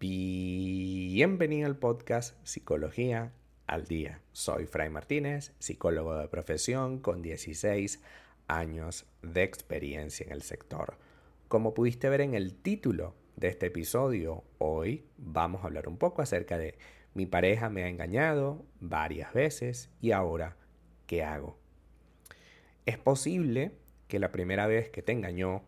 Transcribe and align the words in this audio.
Bienvenido 0.00 1.66
al 1.66 1.76
podcast 1.76 2.36
Psicología 2.46 3.32
al 3.66 3.86
Día. 3.86 4.20
Soy 4.30 4.66
Fray 4.66 4.90
Martínez, 4.90 5.56
psicólogo 5.58 6.14
de 6.16 6.28
profesión 6.28 7.00
con 7.00 7.20
16 7.20 8.00
años 8.46 9.06
de 9.22 9.42
experiencia 9.42 10.24
en 10.24 10.30
el 10.30 10.42
sector. 10.42 10.98
Como 11.48 11.74
pudiste 11.74 12.08
ver 12.08 12.20
en 12.20 12.34
el 12.34 12.54
título 12.54 13.16
de 13.34 13.48
este 13.48 13.66
episodio, 13.66 14.44
hoy 14.58 15.04
vamos 15.16 15.64
a 15.64 15.66
hablar 15.66 15.88
un 15.88 15.98
poco 15.98 16.22
acerca 16.22 16.58
de 16.58 16.78
mi 17.14 17.26
pareja 17.26 17.68
me 17.68 17.82
ha 17.82 17.88
engañado 17.88 18.64
varias 18.78 19.34
veces 19.34 19.90
y 20.00 20.12
ahora, 20.12 20.56
¿qué 21.08 21.24
hago? 21.24 21.58
Es 22.86 22.98
posible 22.98 23.72
que 24.06 24.20
la 24.20 24.30
primera 24.30 24.68
vez 24.68 24.90
que 24.90 25.02
te 25.02 25.10
engañó, 25.10 25.64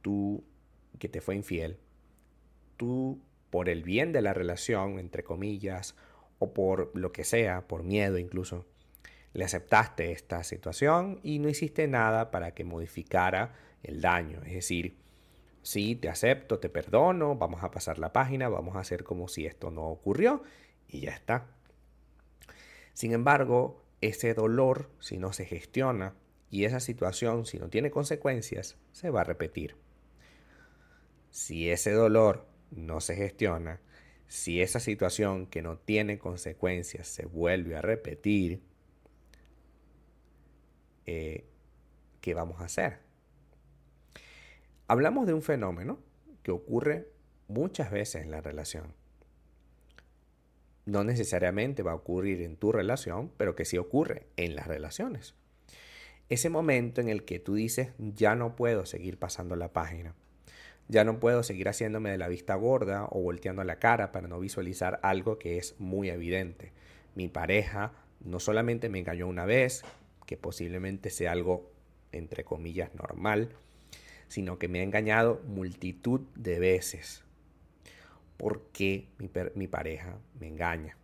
tú, 0.00 0.44
que 0.98 1.10
te 1.10 1.20
fue 1.20 1.34
infiel, 1.34 1.78
tú, 2.78 3.20
por 3.50 3.68
el 3.68 3.82
bien 3.82 4.12
de 4.12 4.22
la 4.22 4.32
relación, 4.32 4.98
entre 4.98 5.24
comillas, 5.24 5.96
o 6.38 6.52
por 6.54 6.90
lo 6.94 7.12
que 7.12 7.24
sea, 7.24 7.66
por 7.68 7.82
miedo 7.82 8.18
incluso, 8.18 8.64
le 9.32 9.44
aceptaste 9.44 10.12
esta 10.12 10.42
situación 10.42 11.20
y 11.22 11.38
no 11.38 11.48
hiciste 11.48 11.86
nada 11.86 12.30
para 12.30 12.52
que 12.52 12.64
modificara 12.64 13.54
el 13.82 14.00
daño. 14.00 14.40
Es 14.44 14.54
decir, 14.54 14.96
sí, 15.62 15.94
te 15.94 16.08
acepto, 16.08 16.58
te 16.58 16.68
perdono, 16.68 17.36
vamos 17.36 17.62
a 17.62 17.70
pasar 17.70 17.98
la 17.98 18.12
página, 18.12 18.48
vamos 18.48 18.76
a 18.76 18.80
hacer 18.80 19.04
como 19.04 19.28
si 19.28 19.46
esto 19.46 19.70
no 19.70 19.86
ocurrió 19.86 20.42
y 20.88 21.00
ya 21.00 21.10
está. 21.10 21.46
Sin 22.94 23.12
embargo, 23.12 23.84
ese 24.00 24.34
dolor, 24.34 24.90
si 24.98 25.18
no 25.18 25.32
se 25.32 25.44
gestiona, 25.44 26.14
y 26.50 26.64
esa 26.64 26.80
situación, 26.80 27.46
si 27.46 27.58
no 27.58 27.68
tiene 27.68 27.90
consecuencias, 27.90 28.76
se 28.90 29.10
va 29.10 29.20
a 29.20 29.24
repetir. 29.24 29.76
Si 31.30 31.70
ese 31.70 31.92
dolor 31.92 32.49
no 32.70 33.00
se 33.00 33.16
gestiona, 33.16 33.80
si 34.30 34.62
esa 34.62 34.78
situación 34.78 35.46
que 35.46 35.60
no 35.60 35.76
tiene 35.78 36.18
consecuencias 36.18 37.08
se 37.08 37.26
vuelve 37.26 37.74
a 37.76 37.82
repetir, 37.82 38.62
eh, 41.06 41.44
¿qué 42.20 42.34
vamos 42.34 42.60
a 42.60 42.66
hacer? 42.66 43.00
Hablamos 44.86 45.26
de 45.26 45.34
un 45.34 45.42
fenómeno 45.42 45.98
que 46.44 46.52
ocurre 46.52 47.08
muchas 47.48 47.90
veces 47.90 48.22
en 48.22 48.30
la 48.30 48.40
relación. 48.40 48.94
No 50.86 51.02
necesariamente 51.02 51.82
va 51.82 51.92
a 51.92 51.96
ocurrir 51.96 52.42
en 52.42 52.56
tu 52.56 52.70
relación, 52.70 53.32
pero 53.36 53.56
que 53.56 53.64
sí 53.64 53.78
ocurre 53.78 54.28
en 54.36 54.54
las 54.54 54.68
relaciones. 54.68 55.34
Ese 56.28 56.50
momento 56.50 57.00
en 57.00 57.08
el 57.08 57.24
que 57.24 57.40
tú 57.40 57.54
dices, 57.54 57.90
ya 57.98 58.36
no 58.36 58.54
puedo 58.54 58.86
seguir 58.86 59.18
pasando 59.18 59.56
la 59.56 59.72
página 59.72 60.14
ya 60.90 61.04
no 61.04 61.20
puedo 61.20 61.44
seguir 61.44 61.68
haciéndome 61.68 62.10
de 62.10 62.18
la 62.18 62.26
vista 62.26 62.56
gorda 62.56 63.06
o 63.10 63.20
volteando 63.22 63.62
la 63.62 63.78
cara 63.78 64.10
para 64.10 64.26
no 64.26 64.40
visualizar 64.40 64.98
algo 65.04 65.38
que 65.38 65.56
es 65.56 65.76
muy 65.78 66.10
evidente. 66.10 66.72
Mi 67.14 67.28
pareja 67.28 67.92
no 68.24 68.40
solamente 68.40 68.88
me 68.88 68.98
engañó 68.98 69.28
una 69.28 69.44
vez, 69.44 69.84
que 70.26 70.36
posiblemente 70.36 71.10
sea 71.10 71.30
algo 71.30 71.70
entre 72.10 72.42
comillas 72.42 72.92
normal, 72.96 73.50
sino 74.26 74.58
que 74.58 74.66
me 74.66 74.80
ha 74.80 74.82
engañado 74.82 75.40
multitud 75.46 76.22
de 76.34 76.58
veces. 76.58 77.22
¿Por 78.36 78.62
qué 78.72 79.06
mi, 79.54 79.68
pareja 79.68 80.18
me 80.40 80.48
engaña? 80.48 80.96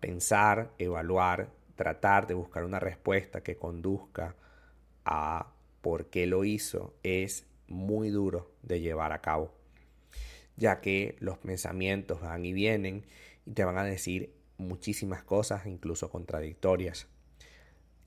Pensar, 0.00 0.70
evaluar, 0.78 1.50
tratar 1.76 2.26
de 2.26 2.34
buscar 2.34 2.64
una 2.64 2.80
respuesta 2.80 3.42
que 3.42 3.56
conduzca 3.56 4.36
a 5.04 5.52
por 5.82 6.06
qué 6.06 6.26
lo 6.26 6.44
hizo 6.44 6.94
es 7.02 7.46
muy 7.70 8.10
duro 8.10 8.50
de 8.62 8.80
llevar 8.80 9.12
a 9.12 9.22
cabo, 9.22 9.54
ya 10.56 10.80
que 10.80 11.16
los 11.20 11.38
pensamientos 11.38 12.20
van 12.20 12.44
y 12.44 12.52
vienen 12.52 13.06
y 13.46 13.52
te 13.52 13.64
van 13.64 13.78
a 13.78 13.84
decir 13.84 14.34
muchísimas 14.58 15.22
cosas, 15.22 15.66
incluso 15.66 16.10
contradictorias. 16.10 17.08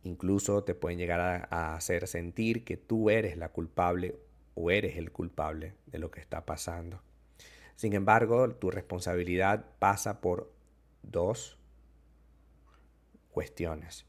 Incluso 0.03 0.63
te 0.63 0.75
pueden 0.75 0.99
llegar 0.99 1.47
a, 1.49 1.75
hacer 1.75 2.07
sentir 2.07 2.63
que 2.63 2.77
tú 2.77 3.09
eres 3.09 3.37
la 3.37 3.49
culpable 3.49 4.15
o 4.53 4.69
eres 4.69 4.97
el 4.97 5.11
culpable 5.11 5.73
de 5.87 5.97
lo 5.97 6.11
que 6.11 6.19
está 6.19 6.45
pasando. 6.45 7.01
Sin 7.75 7.93
embargo, 7.93 8.51
tu 8.51 8.69
responsabilidad 8.69 9.65
pasa 9.79 10.21
por 10.21 10.51
dos 11.01 11.57
cuestiones. 13.31 14.05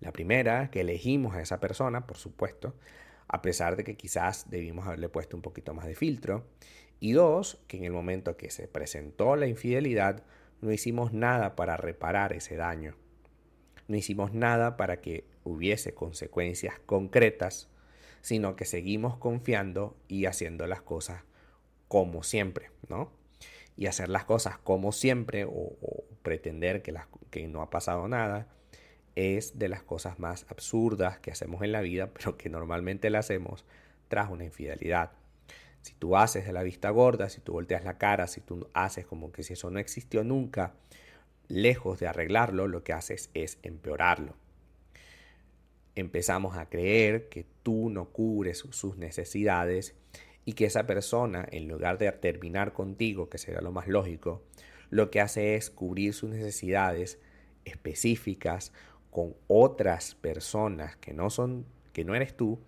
La 0.00 0.12
primera, 0.12 0.70
que 0.70 0.82
elegimos 0.82 1.34
a 1.34 1.40
esa 1.40 1.58
persona, 1.58 2.06
por 2.06 2.18
supuesto, 2.18 2.74
a 3.28 3.42
pesar 3.42 3.76
de 3.76 3.84
que 3.84 3.96
quizás 3.96 4.50
debimos 4.50 4.86
haberle 4.86 5.08
puesto 5.08 5.36
un 5.36 5.42
poquito 5.42 5.74
más 5.74 5.86
de 5.86 5.94
filtro. 5.94 6.46
Y 6.98 7.12
dos, 7.12 7.62
que 7.68 7.76
en 7.76 7.84
el 7.84 7.92
momento 7.92 8.36
que 8.36 8.50
se 8.50 8.66
presentó 8.66 9.36
la 9.36 9.46
infidelidad, 9.46 10.24
no 10.60 10.72
hicimos 10.72 11.12
nada 11.12 11.54
para 11.54 11.76
reparar 11.76 12.32
ese 12.32 12.56
daño. 12.56 12.96
No 13.86 13.96
hicimos 13.96 14.32
nada 14.32 14.76
para 14.76 15.00
que 15.00 15.24
hubiese 15.44 15.94
consecuencias 15.94 16.78
concretas, 16.80 17.68
sino 18.20 18.56
que 18.56 18.64
seguimos 18.64 19.16
confiando 19.16 19.96
y 20.08 20.26
haciendo 20.26 20.66
las 20.66 20.82
cosas 20.82 21.22
como 21.86 22.22
siempre, 22.22 22.70
¿no? 22.88 23.12
Y 23.76 23.86
hacer 23.86 24.08
las 24.08 24.24
cosas 24.24 24.58
como 24.58 24.92
siempre 24.92 25.44
o, 25.48 25.76
pretender 26.22 26.82
que, 26.82 27.48
no 27.48 27.62
ha 27.62 27.70
pasado 27.70 28.08
nada 28.08 28.48
es 29.18 29.58
de 29.58 29.68
las 29.68 29.82
cosas 29.82 30.20
más 30.20 30.46
absurdas 30.48 31.18
que 31.18 31.32
hacemos 31.32 31.62
en 31.62 31.72
la 31.72 31.80
vida, 31.80 32.10
pero 32.14 32.36
que 32.36 32.48
normalmente 32.48 33.10
la 33.10 33.18
hacemos 33.18 33.64
tras 34.08 34.30
una 34.30 34.44
infidelidad. 34.44 35.10
Si 35.82 35.94
tú 35.94 36.16
haces 36.16 36.46
de 36.46 36.52
la 36.52 36.62
vista 36.62 36.90
gorda, 36.90 37.28
si 37.28 37.40
tú 37.40 37.52
volteas 37.52 37.84
la 37.84 37.98
cara, 37.98 38.26
si 38.26 38.40
tú 38.40 38.68
haces 38.74 39.06
como 39.06 39.32
que 39.32 39.42
si 39.42 39.54
eso 39.54 39.70
no 39.70 39.78
existió 39.78 40.22
nunca, 40.22 40.74
lejos 41.48 41.98
de 41.98 42.06
arreglarlo, 42.06 42.68
lo 42.68 42.84
que 42.84 42.92
haces 42.92 43.30
es 43.34 43.58
empeorarlo. 43.62 44.36
Empezamos 45.94 46.56
a 46.56 46.68
creer 46.68 47.28
que 47.28 47.44
tú 47.62 47.90
no 47.90 48.10
cubres 48.10 48.58
sus 48.70 48.96
necesidades 48.96 49.94
y 50.44 50.52
que 50.52 50.66
esa 50.66 50.86
persona, 50.86 51.46
en 51.50 51.68
lugar 51.68 51.98
de 51.98 52.10
terminar 52.12 52.72
contigo, 52.72 53.28
que 53.28 53.38
sería 53.38 53.60
lo 53.60 53.72
más 53.72 53.88
lógico, 53.88 54.42
lo 54.90 55.10
que 55.10 55.20
hace 55.20 55.56
es 55.56 55.70
cubrir 55.70 56.14
sus 56.14 56.30
necesidades 56.30 57.18
específicas 57.64 58.72
con 59.10 59.34
otras 59.46 60.14
personas 60.14 60.96
que 60.96 61.12
no 61.12 61.30
son, 61.30 61.66
que 61.92 62.04
no 62.04 62.14
eres 62.14 62.36
tú, 62.36 62.58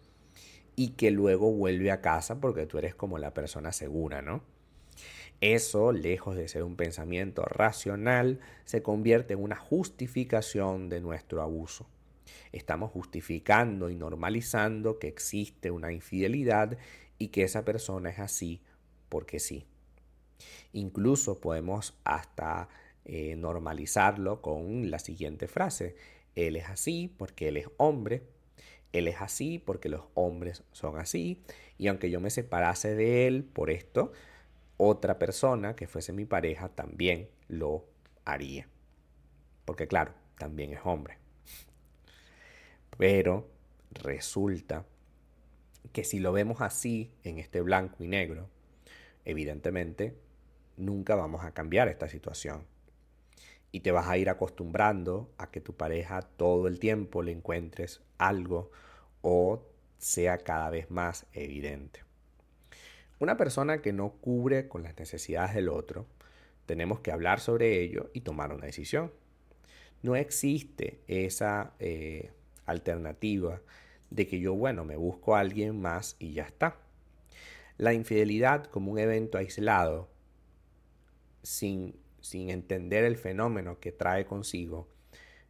y 0.77 0.91
que 0.91 1.11
luego 1.11 1.53
vuelve 1.53 1.91
a 1.91 2.01
casa 2.01 2.41
porque 2.41 2.67
tú 2.67 2.79
eres 2.79 2.95
como 2.95 3.19
la 3.19 3.35
persona 3.35 3.73
segura, 3.73 4.23
¿no? 4.23 4.43
Eso, 5.41 5.93
lejos 5.93 6.37
de 6.37 6.49
ser 6.49 6.63
un 6.63 6.77
pensamiento 6.77 7.43
racional, 7.43 8.41
se 8.65 8.83
convierte 8.83 9.35
en 9.35 9.43
una 9.43 9.57
justificación 9.57 10.89
de 10.89 11.01
nuestro 11.01 11.43
abuso. 11.43 11.87
Estamos 12.53 12.91
justificando 12.91 13.91
y 13.91 13.97
normalizando 13.97 14.99
que 14.99 15.09
existe 15.09 15.71
una 15.71 15.93
infidelidad 15.93 16.77
y 17.19 17.29
que 17.29 17.43
esa 17.43 17.65
persona 17.65 18.11
es 18.11 18.19
así 18.19 18.63
porque 19.09 19.39
sí. 19.39 19.67
Incluso 20.73 21.41
podemos 21.41 21.99
hasta 22.05 22.69
eh, 23.05 23.35
normalizarlo 23.37 24.43
con 24.43 24.91
la 24.91 24.99
siguiente 24.99 25.49
frase. 25.49 25.97
Él 26.35 26.57
es 26.57 26.69
así 26.69 27.13
porque 27.17 27.49
él 27.49 27.57
es 27.57 27.69
hombre. 27.77 28.23
Él 28.93 29.07
es 29.09 29.21
así 29.21 29.59
porque 29.59 29.89
los 29.89 30.05
hombres 30.15 30.65
son 30.73 30.99
así. 30.99 31.43
Y 31.79 31.89
aunque 31.89 32.11
yo 32.11 32.21
me 32.21 32.31
separase 32.31 32.95
de 32.95 33.27
él 33.27 33.45
por 33.45 33.71
esto, 33.71 34.13
otra 34.77 35.19
persona 35.19 35.77
que 35.77 35.87
fuese 35.87 36.13
mi 36.13 36.25
pareja 36.25 36.71
también 36.71 37.29
lo 37.49 37.87
haría. 38.25 38.69
Porque 39.65 39.87
claro, 39.87 40.13
también 40.39 40.73
es 40.73 40.81
hombre. 40.85 41.19
Pero 42.99 43.49
resulta 43.93 44.87
que 45.93 46.05
si 46.05 46.19
lo 46.19 46.33
vemos 46.33 46.61
así 46.61 47.13
en 47.25 47.39
este 47.39 47.61
blanco 47.61 48.03
y 48.03 48.09
negro, 48.09 48.49
evidentemente 49.25 50.17
nunca 50.77 51.15
vamos 51.15 51.45
a 51.45 51.53
cambiar 51.53 51.89
esta 51.89 52.09
situación 52.09 52.65
y 53.73 53.81
te 53.81 53.93
vas 53.93 54.09
a 54.09 54.19
ir 54.19 54.29
acostumbrando 54.29 55.31
a 55.39 55.51
que 55.51 55.61
tu 55.61 55.75
pareja 55.75 56.23
todo 56.23 56.67
el 56.67 56.79
tiempo 56.79 57.23
le 57.23 57.33
encuentres 57.33 58.01
algo 58.19 58.71
o 59.23 59.63
sea 59.99 60.39
cada 60.39 60.71
vez 60.71 60.91
más 60.91 61.27
evidente. 61.33 62.03
Una 63.19 63.37
persona 63.37 63.83
que 63.83 63.93
no 63.93 64.13
cubre 64.13 64.67
con 64.67 64.83
las 64.83 64.99
necesidades 64.99 65.55
del 65.55 65.69
otro, 65.69 66.07
tenemos 66.67 67.01
que 67.01 67.13
hablar 67.13 67.41
sobre 67.41 67.81
ello 67.81 68.11
y 68.15 68.23
tomar 68.23 68.53
una 68.53 68.67
decisión. 68.67 69.13
No 70.03 70.17
existe 70.17 71.01
esa 71.07 71.75
eh, 71.79 72.33
alternativa 72.65 73.61
de 74.09 74.27
que 74.27 74.41
yo, 74.41 74.55
bueno, 74.55 74.85
me 74.85 74.97
busco 74.97 75.37
a 75.37 75.41
alguien 75.41 75.81
más 75.81 76.17
y 76.19 76.33
ya 76.33 76.45
está. 76.45 76.77
La 77.77 77.93
infidelidad 77.93 78.65
como 78.65 78.93
un 78.93 78.99
evento 78.99 79.37
aislado, 79.37 80.09
sin 81.43 81.95
sin 82.21 82.51
entender 82.51 83.05
el 83.05 83.17
fenómeno 83.17 83.81
que 83.81 83.93
trae 83.93 84.27
consigo 84.27 84.89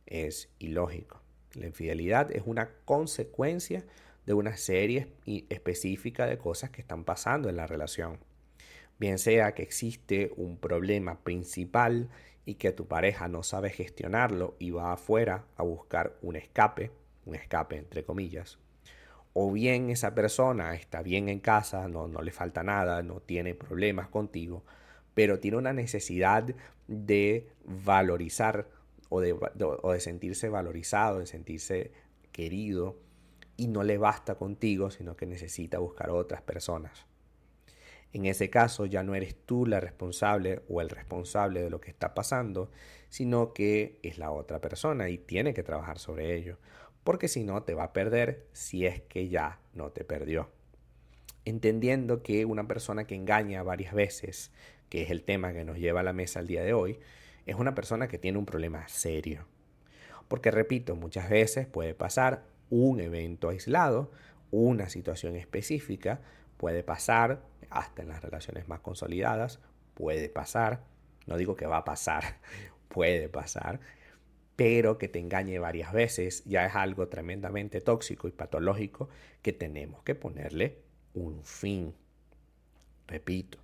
es 0.06 0.50
ilógico. 0.58 1.20
La 1.54 1.66
infidelidad 1.66 2.30
es 2.30 2.42
una 2.46 2.70
consecuencia 2.84 3.84
de 4.26 4.34
una 4.34 4.56
serie 4.56 5.08
específica 5.48 6.26
de 6.26 6.38
cosas 6.38 6.70
que 6.70 6.80
están 6.80 7.04
pasando 7.04 7.48
en 7.48 7.56
la 7.56 7.66
relación. 7.66 8.18
Bien 8.98 9.18
sea 9.18 9.54
que 9.54 9.62
existe 9.62 10.32
un 10.36 10.58
problema 10.58 11.20
principal 11.20 12.08
y 12.44 12.54
que 12.54 12.72
tu 12.72 12.86
pareja 12.86 13.28
no 13.28 13.42
sabe 13.42 13.70
gestionarlo 13.70 14.56
y 14.58 14.70
va 14.70 14.92
afuera 14.92 15.44
a 15.56 15.62
buscar 15.62 16.16
un 16.22 16.36
escape, 16.36 16.90
un 17.24 17.34
escape 17.34 17.76
entre 17.76 18.04
comillas, 18.04 18.58
o 19.32 19.50
bien 19.52 19.90
esa 19.90 20.14
persona 20.14 20.74
está 20.74 21.02
bien 21.02 21.28
en 21.28 21.40
casa, 21.40 21.88
no, 21.88 22.08
le 22.08 22.32
falta 22.32 22.62
nada, 22.62 23.02
no 23.02 23.20
tiene 23.20 23.54
problemas 23.54 24.08
contigo, 24.08 24.64
pero 25.20 25.38
tiene 25.38 25.58
una 25.58 25.74
necesidad 25.74 26.46
de 26.88 27.46
valorizar 27.66 28.70
o 29.10 29.20
de, 29.20 29.34
o 29.34 29.92
de 29.92 30.00
sentirse 30.00 30.48
valorizado, 30.48 31.18
de 31.18 31.26
sentirse 31.26 31.92
querido, 32.32 32.96
y 33.58 33.68
no 33.68 33.82
le 33.82 33.98
basta 33.98 34.36
contigo, 34.36 34.90
sino 34.90 35.18
que 35.18 35.26
necesita 35.26 35.78
buscar 35.78 36.08
otras 36.08 36.40
personas. 36.40 37.04
En 38.14 38.24
ese 38.24 38.48
caso 38.48 38.86
ya 38.86 39.02
no 39.02 39.14
eres 39.14 39.36
tú 39.44 39.66
la 39.66 39.78
responsable 39.78 40.62
o 40.70 40.80
el 40.80 40.88
responsable 40.88 41.60
de 41.60 41.68
lo 41.68 41.82
que 41.82 41.90
está 41.90 42.14
pasando, 42.14 42.70
sino 43.10 43.52
que 43.52 43.98
es 44.02 44.16
la 44.16 44.30
otra 44.30 44.62
persona 44.62 45.10
y 45.10 45.18
tiene 45.18 45.52
que 45.52 45.62
trabajar 45.62 45.98
sobre 45.98 46.34
ello, 46.34 46.56
porque 47.04 47.28
si 47.28 47.44
no 47.44 47.62
te 47.64 47.74
va 47.74 47.84
a 47.84 47.92
perder 47.92 48.46
si 48.54 48.86
es 48.86 49.02
que 49.02 49.28
ya 49.28 49.60
no 49.74 49.90
te 49.90 50.02
perdió. 50.02 50.48
Entendiendo 51.44 52.22
que 52.22 52.46
una 52.46 52.66
persona 52.66 53.06
que 53.06 53.16
engaña 53.16 53.62
varias 53.62 53.92
veces, 53.92 54.50
que 54.90 55.02
es 55.02 55.10
el 55.10 55.22
tema 55.22 55.54
que 55.54 55.64
nos 55.64 55.78
lleva 55.78 56.00
a 56.00 56.02
la 56.02 56.12
mesa 56.12 56.40
el 56.40 56.48
día 56.48 56.62
de 56.62 56.74
hoy, 56.74 56.98
es 57.46 57.54
una 57.54 57.74
persona 57.74 58.08
que 58.08 58.18
tiene 58.18 58.38
un 58.38 58.44
problema 58.44 58.86
serio. 58.88 59.46
Porque 60.28 60.50
repito, 60.50 60.96
muchas 60.96 61.30
veces 61.30 61.66
puede 61.66 61.94
pasar 61.94 62.44
un 62.68 63.00
evento 63.00 63.48
aislado, 63.48 64.10
una 64.50 64.90
situación 64.90 65.36
específica, 65.36 66.20
puede 66.56 66.82
pasar 66.82 67.42
hasta 67.70 68.02
en 68.02 68.08
las 68.08 68.22
relaciones 68.22 68.68
más 68.68 68.80
consolidadas, 68.80 69.60
puede 69.94 70.28
pasar, 70.28 70.82
no 71.26 71.36
digo 71.36 71.56
que 71.56 71.66
va 71.66 71.78
a 71.78 71.84
pasar, 71.84 72.38
puede 72.88 73.28
pasar, 73.28 73.80
pero 74.56 74.98
que 74.98 75.08
te 75.08 75.20
engañe 75.20 75.58
varias 75.58 75.92
veces 75.92 76.44
ya 76.44 76.66
es 76.66 76.74
algo 76.74 77.08
tremendamente 77.08 77.80
tóxico 77.80 78.28
y 78.28 78.32
patológico 78.32 79.08
que 79.40 79.52
tenemos 79.52 80.02
que 80.02 80.14
ponerle 80.14 80.78
un 81.14 81.42
fin. 81.44 81.94
Repito, 83.06 83.58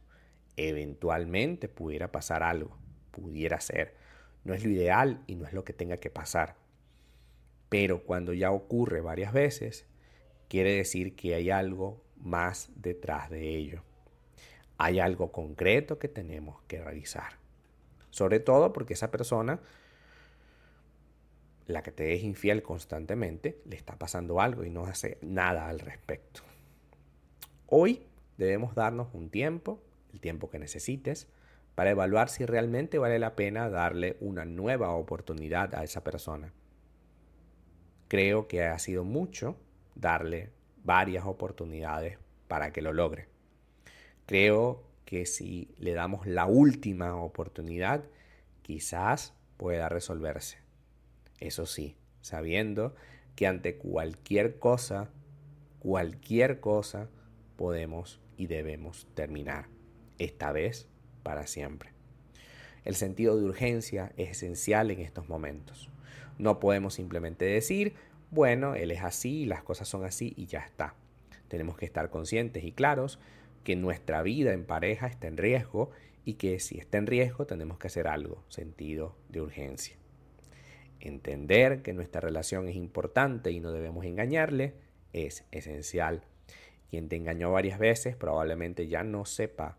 eventualmente 0.57 1.69
pudiera 1.69 2.11
pasar 2.13 2.43
algo, 2.43 2.77
pudiera 3.11 3.61
ser. 3.61 3.95
No 4.45 4.55
es 4.55 4.65
lo 4.65 4.71
ideal 4.71 5.23
y 5.27 5.35
no 5.35 5.47
es 5.47 5.53
lo 5.53 5.65
que 5.65 5.73
tenga 5.73 5.97
que 5.99 6.11
pasar. 6.11 6.57
Pero 7.69 8.05
cuando 8.05 8.33
ya 8.33 8.53
ocurre 8.53 9.01
varias 9.01 9.33
veces, 9.33 9.87
quiere 10.49 10.75
decir 10.75 11.17
que 11.17 11.35
hay 11.35 11.51
algo 11.51 12.03
más 12.17 12.71
detrás 12.77 13.31
de 13.31 13.57
ello. 13.57 13.83
Hay 14.79 15.01
algo 15.01 15.33
concreto 15.33 15.99
que 15.99 16.09
tenemos 16.09 16.61
que 16.69 16.83
realizar. 16.83 17.39
Sobre 18.11 18.41
todo 18.41 18.73
porque 18.73 18.95
esa 18.95 19.11
persona, 19.11 19.61
la 21.67 21.83
que 21.83 21.93
te 21.93 22.15
es 22.15 22.23
infiel 22.23 22.63
constantemente, 22.63 23.61
le 23.65 23.77
está 23.77 23.99
pasando 23.99 24.41
algo 24.41 24.65
y 24.65 24.71
no 24.71 24.87
hace 24.87 25.19
nada 25.23 25.69
al 25.69 25.81
respecto. 25.81 26.43
Hoy 27.67 28.07
debemos 28.39 28.75
darnos 28.75 29.09
un 29.13 29.29
tiempo, 29.29 29.83
el 30.17 30.21
tiempo 30.21 30.49
que 30.49 30.59
necesites, 30.59 31.29
para 31.75 31.91
evaluar 31.91 32.31
si 32.31 32.47
realmente 32.47 32.99
vale 32.99 33.19
la 33.19 33.37
pena 33.37 33.69
darle 33.69 34.17
una 34.21 34.47
nueva 34.47 34.93
oportunidad 34.93 35.75
a 35.75 35.85
esa 35.85 36.03
persona. 36.03 36.53
Creo 38.09 38.49
que 38.49 38.65
ha 38.65 38.79
sido 38.79 39.05
mucho 39.05 39.57
darle 39.95 40.51
varias 40.85 41.27
oportunidades 41.27 42.19
para 42.49 42.73
que 42.73 42.81
lo 42.81 42.95
logre. 42.95 43.29
Creo 44.25 44.85
que 45.05 45.27
si 45.27 45.75
le 45.79 45.93
damos 45.93 46.27
la 46.27 46.47
última 46.47 47.15
oportunidad, 47.17 48.05
quizás 48.63 49.35
pueda 49.59 49.89
resolverse. 49.89 50.59
Eso 51.41 51.67
sí, 51.67 51.97
sabiendo 52.23 52.95
que 53.35 53.47
ante 53.47 53.77
cualquier 53.77 54.59
cosa, 54.59 55.11
cualquier 55.79 56.61
cosa, 56.61 57.11
podemos 57.57 58.21
y 58.37 58.47
debemos 58.47 59.07
terminar, 59.15 59.67
esta 60.19 60.53
vez 60.53 60.89
para 61.23 61.47
siempre. 61.47 61.91
El 62.85 62.95
sentido 62.95 63.37
de 63.37 63.45
urgencia 63.45 64.13
es 64.17 64.31
esencial 64.31 64.91
en 64.91 65.01
estos 65.01 65.29
momentos. 65.29 65.91
No 66.39 66.61
podemos 66.61 66.95
simplemente 66.95 67.45
decir, 67.45 67.95
bueno, 68.31 68.75
él 68.75 68.91
es 68.91 69.03
así, 69.03 69.47
las 69.47 69.63
cosas 69.63 69.89
son 69.89 70.05
así 70.05 70.35
y 70.37 70.47
ya 70.47 70.61
está. 70.61 70.95
Tenemos 71.49 71.77
que 71.77 71.87
estar 71.87 72.11
conscientes 72.11 72.65
y 72.65 72.73
claros 72.73 73.19
que 73.65 73.77
nuestra 73.77 74.23
vida 74.23 74.53
en 74.53 74.65
pareja 74.65 75.07
está 75.07 75.27
en 75.27 75.37
riesgo 75.37 75.91
y 76.25 76.35
que 76.35 76.61
si 76.61 76.79
está 76.79 76.99
en 76.99 77.07
riesgo 77.07 77.47
tenemos 77.47 77.79
que 77.79 77.89
hacer 77.89 78.07
algo, 78.07 78.45
sentido 78.49 79.17
de 79.29 79.41
urgencia. 79.41 79.97
Entender 81.01 81.83
que 81.83 81.93
nuestra 81.93 82.21
relación 82.21 82.69
es 82.69 82.77
importante 82.77 83.51
y 83.51 83.61
no 83.61 83.73
debemos 83.73 84.05
engañarle 84.05 84.75
es 85.13 85.45
esencial. 85.51 86.23
Quien 86.89 87.09
te 87.09 87.17
engañó 87.17 87.51
varias 87.51 87.79
veces 87.79 88.17
probablemente 88.17 88.87
ya 88.87 89.03
no 89.03 89.25
sepa 89.25 89.79